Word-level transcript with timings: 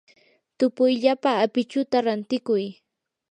tupuyllapa 0.57 1.31
apichuta 1.45 1.97
rantikuy. 2.05 2.63